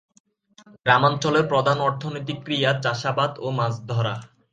[0.85, 4.15] গ্রামাঞ্চলের প্রধান অর্থনৈতিক ক্রিয়া চাষাবাদ ও মাছ ধরা।